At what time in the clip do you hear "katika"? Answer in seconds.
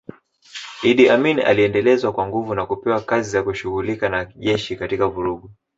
4.75-5.07